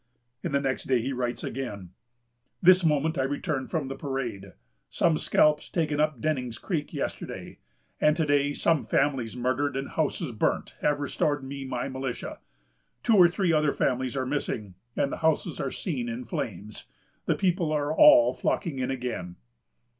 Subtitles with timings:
[0.43, 1.91] On the next day, he writes again:
[2.59, 4.53] "This moment I return from the parade.
[4.89, 7.59] Some scalps taken up Dening's Creek yesterday,
[7.99, 12.39] and to day some families murdered and houses burnt, have restored me my militia....
[13.03, 16.85] Two or three other families are missing, and the houses are seen in flames.
[17.27, 19.35] The people are all flocking in again."